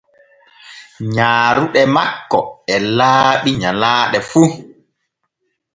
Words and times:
Nyaaruɗe 1.13 1.81
makko 1.95 2.39
e 2.73 2.75
laaɓi 2.97 3.49
nyallane 3.61 4.17
fu. 4.29 4.41